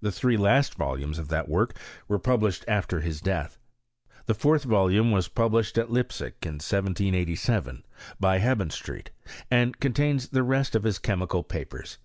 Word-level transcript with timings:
The 0.00 0.12
three 0.12 0.36
last 0.36 0.74
volumes 0.76 1.18
of 1.18 1.26
that 1.26 1.48
work 1.48 1.76
were 2.06 2.20
published 2.20 2.64
after 2.68 3.00
his 3.00 3.20
death. 3.20 3.58
The 4.26 4.34
fourth 4.34 4.62
volume 4.62 5.10
was 5.10 5.26
published 5.26 5.76
at 5.76 5.90
Leipsic, 5.90 6.36
in 6.46 6.62
1787, 6.62 7.84
by 8.20 8.38
Hebenstreit, 8.38 9.10
and 9.50 9.80
contains 9.80 10.28
the 10.28 10.44
rest 10.44 10.76
of 10.76 10.84
his 10.84 11.00
chemi 11.00 11.28
cal 11.28 11.42
papers. 11.42 11.98